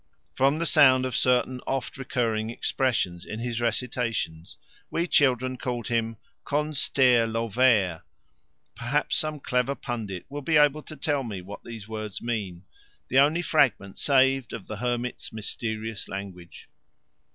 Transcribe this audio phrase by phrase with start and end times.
[0.33, 4.57] From the sound of certain oft recurring expressions in his recitations
[4.89, 8.01] we children called him "Con stair Lo vair";
[8.73, 12.63] perhaps some clever pundit will be able to tell me what these words mean
[13.09, 16.67] the only fragment saved of the hermit's mysterious language.